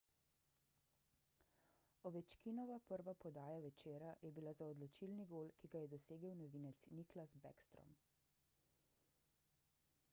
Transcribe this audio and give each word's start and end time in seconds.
ovečkinova 2.09 2.77
prva 2.91 3.13
podaja 3.25 3.59
večera 3.65 4.13
je 4.21 4.31
bila 4.37 4.53
za 4.61 4.69
odločilni 4.69 5.25
gol 5.33 5.51
ki 5.59 5.69
ga 5.75 5.81
je 5.83 5.91
dosegel 5.91 6.33
novinec 6.39 6.81
nicklas 7.01 7.35
backstrom 7.45 7.93